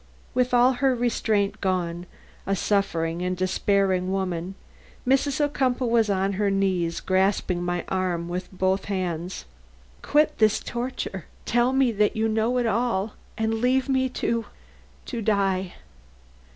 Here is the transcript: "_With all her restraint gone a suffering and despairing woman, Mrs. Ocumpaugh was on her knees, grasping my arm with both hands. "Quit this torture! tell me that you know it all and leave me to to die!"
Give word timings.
"_With 0.33 0.51
all 0.51 0.73
her 0.81 0.95
restraint 0.95 1.61
gone 1.61 2.07
a 2.47 2.55
suffering 2.55 3.21
and 3.21 3.37
despairing 3.37 4.11
woman, 4.11 4.55
Mrs. 5.07 5.39
Ocumpaugh 5.39 5.85
was 5.85 6.09
on 6.09 6.33
her 6.33 6.49
knees, 6.49 6.99
grasping 6.99 7.61
my 7.63 7.85
arm 7.87 8.27
with 8.27 8.49
both 8.51 8.85
hands. 8.85 9.45
"Quit 10.01 10.39
this 10.39 10.59
torture! 10.59 11.25
tell 11.45 11.71
me 11.71 11.91
that 11.91 12.15
you 12.15 12.27
know 12.27 12.57
it 12.57 12.65
all 12.65 13.13
and 13.37 13.61
leave 13.61 13.87
me 13.87 14.09
to 14.09 14.45
to 15.05 15.21
die!" 15.21 15.75